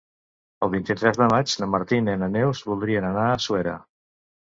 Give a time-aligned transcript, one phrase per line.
[0.67, 3.75] El vint-i-tres de maig na Martina i na Neus voldrien anar a Suera.